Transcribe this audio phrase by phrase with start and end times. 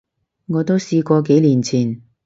[0.47, 2.01] 我都試過，幾年前